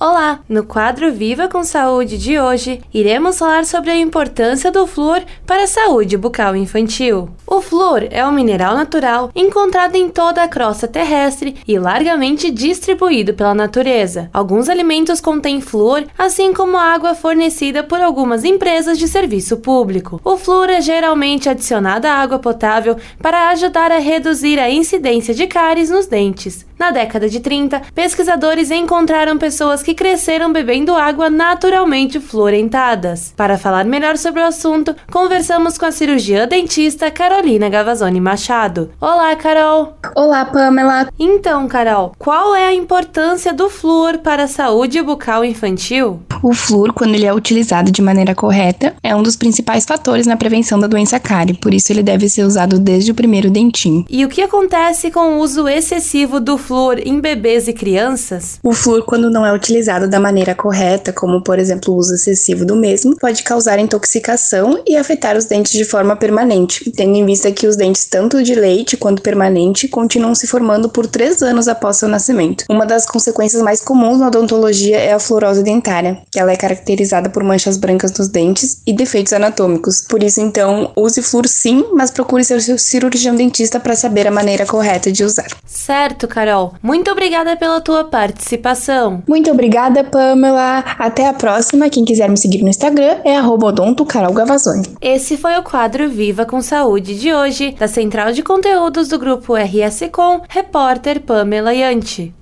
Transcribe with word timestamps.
Olá! 0.00 0.38
No 0.48 0.62
quadro 0.62 1.12
Viva 1.12 1.48
com 1.48 1.64
Saúde 1.64 2.18
de 2.18 2.38
hoje, 2.38 2.80
iremos 2.94 3.36
falar 3.36 3.64
sobre 3.64 3.90
a 3.90 3.96
importância 3.96 4.70
do 4.70 4.86
flúor 4.86 5.24
para 5.44 5.64
a 5.64 5.66
saúde 5.66 6.16
bucal 6.16 6.54
infantil. 6.54 7.30
O 7.44 7.60
flúor 7.60 8.06
é 8.12 8.24
um 8.24 8.30
mineral 8.30 8.76
natural 8.76 9.32
encontrado 9.34 9.96
em 9.96 10.08
toda 10.08 10.40
a 10.44 10.46
crosta 10.46 10.86
terrestre 10.86 11.56
e 11.66 11.76
largamente 11.80 12.48
distribuído 12.48 13.34
pela 13.34 13.56
natureza. 13.56 14.30
Alguns 14.32 14.68
alimentos 14.68 15.20
contêm 15.20 15.60
flúor, 15.60 16.04
assim 16.16 16.52
como 16.52 16.76
água 16.76 17.16
fornecida 17.16 17.82
por 17.82 18.00
algumas 18.00 18.44
empresas 18.44 19.00
de 19.00 19.08
serviço 19.08 19.56
público. 19.56 20.20
O 20.22 20.36
flúor 20.36 20.70
é 20.70 20.80
geralmente 20.80 21.48
adicionado 21.48 22.06
à 22.06 22.12
água 22.12 22.38
potável 22.38 22.96
para 23.20 23.48
ajudar 23.48 23.90
a 23.90 23.98
reduzir 23.98 24.60
a 24.60 24.70
incidência 24.70 25.34
de 25.34 25.48
cáries 25.48 25.90
nos 25.90 26.06
dentes. 26.06 26.68
Na 26.78 26.92
década 26.92 27.28
de 27.28 27.40
30, 27.40 27.82
pesquisadores 27.92 28.70
encontraram 28.70 29.36
pessoas 29.36 29.82
que 29.82 29.87
cresceram 29.94 30.52
bebendo 30.52 30.94
água 30.94 31.30
naturalmente 31.30 32.20
fluorentadas. 32.20 33.32
Para 33.36 33.56
falar 33.56 33.84
melhor 33.84 34.16
sobre 34.16 34.42
o 34.42 34.46
assunto, 34.46 34.94
conversamos 35.10 35.78
com 35.78 35.86
a 35.86 35.90
cirurgiã 35.90 36.46
dentista 36.46 37.10
Carolina 37.10 37.68
Gavazzoni 37.68 38.20
Machado. 38.20 38.90
Olá, 39.00 39.34
Carol! 39.34 39.96
Olá, 40.14 40.44
Pamela! 40.44 41.08
Então, 41.18 41.66
Carol, 41.66 42.12
qual 42.18 42.54
é 42.54 42.66
a 42.66 42.74
importância 42.74 43.52
do 43.52 43.70
flúor 43.70 44.18
para 44.18 44.44
a 44.44 44.48
saúde 44.48 45.00
bucal 45.02 45.44
infantil? 45.44 46.20
O 46.42 46.52
flúor, 46.52 46.92
quando 46.92 47.14
ele 47.14 47.26
é 47.26 47.34
utilizado 47.34 47.90
de 47.90 48.00
maneira 48.02 48.34
correta, 48.34 48.94
é 49.02 49.16
um 49.16 49.22
dos 49.22 49.36
principais 49.36 49.84
fatores 49.84 50.26
na 50.26 50.36
prevenção 50.36 50.78
da 50.78 50.86
doença 50.86 51.18
cárie, 51.18 51.54
por 51.54 51.74
isso 51.74 51.90
ele 51.92 52.02
deve 52.02 52.28
ser 52.28 52.44
usado 52.44 52.78
desde 52.78 53.10
o 53.10 53.14
primeiro 53.14 53.50
dentinho. 53.50 54.04
E 54.08 54.24
o 54.24 54.28
que 54.28 54.42
acontece 54.42 55.10
com 55.10 55.34
o 55.34 55.40
uso 55.40 55.66
excessivo 55.66 56.38
do 56.38 56.56
flúor 56.56 57.00
em 57.04 57.18
bebês 57.18 57.66
e 57.66 57.72
crianças? 57.72 58.60
O 58.62 58.72
flúor, 58.72 59.02
quando 59.02 59.30
não 59.30 59.44
é 59.44 59.52
utilizado 59.52 59.77
da 59.86 60.20
maneira 60.20 60.54
correta, 60.54 61.12
como 61.12 61.42
por 61.42 61.58
exemplo 61.58 61.94
o 61.94 61.96
uso 61.96 62.14
excessivo 62.14 62.64
do 62.64 62.76
mesmo, 62.76 63.16
pode 63.16 63.42
causar 63.42 63.78
intoxicação 63.78 64.82
e 64.86 64.96
afetar 64.96 65.36
os 65.36 65.44
dentes 65.44 65.72
de 65.72 65.84
forma 65.84 66.16
permanente, 66.16 66.90
tendo 66.92 67.16
em 67.16 67.24
vista 67.24 67.50
que 67.52 67.66
os 67.66 67.76
dentes, 67.76 68.04
tanto 68.06 68.42
de 68.42 68.54
leite 68.54 68.96
quanto 68.96 69.22
permanente, 69.22 69.88
continuam 69.88 70.34
se 70.34 70.46
formando 70.46 70.88
por 70.88 71.06
três 71.06 71.42
anos 71.42 71.68
após 71.68 71.96
seu 71.96 72.08
nascimento. 72.08 72.64
Uma 72.68 72.86
das 72.86 73.06
consequências 73.06 73.62
mais 73.62 73.80
comuns 73.80 74.18
na 74.18 74.28
odontologia 74.28 74.98
é 74.98 75.12
a 75.12 75.18
fluorose 75.18 75.62
dentária, 75.62 76.18
que 76.30 76.38
ela 76.38 76.52
é 76.52 76.56
caracterizada 76.56 77.28
por 77.28 77.42
manchas 77.42 77.76
brancas 77.76 78.12
nos 78.12 78.28
dentes 78.28 78.82
e 78.86 78.92
defeitos 78.92 79.32
anatômicos. 79.32 80.02
Por 80.02 80.22
isso, 80.22 80.40
então, 80.40 80.92
use 80.96 81.22
flúor 81.22 81.48
sim, 81.48 81.84
mas 81.92 82.10
procure 82.10 82.44
seu 82.44 82.78
cirurgião 82.78 83.34
dentista 83.34 83.78
para 83.78 83.94
saber 83.94 84.26
a 84.26 84.30
maneira 84.30 84.66
correta 84.66 85.10
de 85.10 85.24
usar. 85.24 85.48
Certo, 85.64 86.26
Carol. 86.26 86.74
Muito 86.82 87.10
obrigada 87.10 87.56
pela 87.56 87.80
tua 87.80 88.04
participação. 88.04 89.22
Muito 89.26 89.50
obrigada, 89.68 90.02
Pamela. 90.02 90.82
Até 90.98 91.28
a 91.28 91.34
próxima. 91.34 91.90
Quem 91.90 92.04
quiser 92.04 92.28
me 92.28 92.36
seguir 92.36 92.62
no 92.62 92.68
Instagram 92.68 93.18
é 93.24 93.40
@odonto_carol_gavazzoni. 93.40 94.96
Esse 95.00 95.36
foi 95.36 95.56
o 95.58 95.62
quadro 95.62 96.08
Viva 96.08 96.46
com 96.46 96.60
Saúde 96.62 97.18
de 97.18 97.32
hoje, 97.32 97.74
da 97.78 97.86
Central 97.86 98.32
de 98.32 98.42
Conteúdos 98.42 99.08
do 99.08 99.18
grupo 99.18 99.54
RS 99.54 100.08
Com, 100.10 100.40
repórter 100.48 101.20
Pamela 101.20 101.74
Yanti. 101.74 102.34